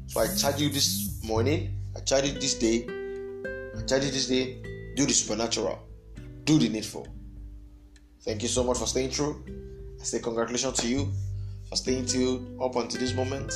So 0.06 0.20
I 0.20 0.32
charge 0.34 0.60
you 0.60 0.68
this 0.68 1.15
morning, 1.26 1.74
I 1.96 2.00
charge 2.00 2.26
you 2.26 2.32
this 2.38 2.54
day, 2.54 2.86
I 3.76 3.82
charge 3.82 4.04
you 4.04 4.10
this 4.12 4.28
day, 4.28 4.62
do 4.94 5.04
the 5.06 5.12
supernatural, 5.12 5.78
do 6.44 6.58
the 6.58 6.68
needful. 6.68 7.08
Thank 8.22 8.42
you 8.42 8.48
so 8.48 8.62
much 8.62 8.78
for 8.78 8.86
staying 8.86 9.10
true. 9.10 9.44
I 10.00 10.04
say 10.04 10.20
congratulations 10.20 10.78
to 10.78 10.88
you 10.88 11.12
for 11.68 11.74
staying 11.74 12.06
till 12.06 12.62
up 12.62 12.76
until 12.76 13.00
this 13.00 13.12
moment. 13.12 13.52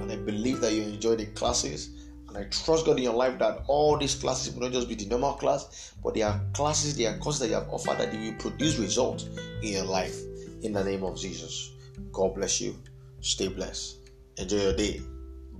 And 0.00 0.10
I 0.10 0.16
believe 0.16 0.60
that 0.60 0.72
you 0.72 0.82
enjoy 0.82 1.16
the 1.16 1.26
classes. 1.26 1.90
And 2.28 2.36
I 2.36 2.44
trust 2.44 2.86
God 2.86 2.96
in 2.96 3.04
your 3.04 3.14
life 3.14 3.38
that 3.38 3.64
all 3.66 3.98
these 3.98 4.14
classes 4.14 4.54
will 4.54 4.62
not 4.62 4.72
just 4.72 4.88
be 4.88 4.94
the 4.94 5.06
normal 5.06 5.34
class, 5.34 5.94
but 6.02 6.14
they 6.14 6.22
are 6.22 6.40
classes, 6.54 6.96
they 6.96 7.06
are 7.06 7.18
courses 7.18 7.40
that 7.40 7.48
you 7.48 7.54
have 7.54 7.68
offered 7.68 7.98
that 7.98 8.12
will 8.12 8.34
produce 8.38 8.78
results 8.78 9.24
in 9.62 9.72
your 9.72 9.84
life. 9.84 10.16
In 10.62 10.72
the 10.72 10.82
name 10.82 11.04
of 11.04 11.18
Jesus. 11.18 11.72
God 12.12 12.34
bless 12.34 12.60
you. 12.60 12.76
Stay 13.20 13.48
blessed. 13.48 13.98
Enjoy 14.38 14.56
your 14.56 14.76
day. 14.76 15.00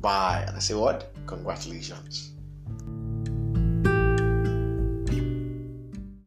Bye. 0.00 0.44
And 0.46 0.56
I 0.56 0.60
say, 0.60 0.74
what? 0.74 1.12
Congratulations. 1.26 2.35